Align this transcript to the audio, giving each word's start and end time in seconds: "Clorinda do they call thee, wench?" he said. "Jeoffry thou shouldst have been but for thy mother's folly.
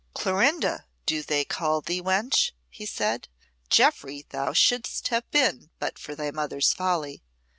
"Clorinda 0.15 0.87
do 1.05 1.21
they 1.21 1.45
call 1.45 1.79
thee, 1.81 2.01
wench?" 2.01 2.53
he 2.71 2.87
said. 2.87 3.27
"Jeoffry 3.69 4.25
thou 4.29 4.51
shouldst 4.51 5.09
have 5.09 5.29
been 5.29 5.69
but 5.77 5.99
for 5.99 6.15
thy 6.15 6.31
mother's 6.31 6.73
folly. 6.73 7.21